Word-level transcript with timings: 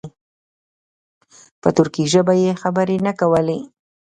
په 1.61 1.69
ترکي 1.77 2.03
ژبه 2.13 2.33
یې 2.43 2.51
خبرې 2.61 2.97
نه 3.05 3.11
کولې. 3.19 3.59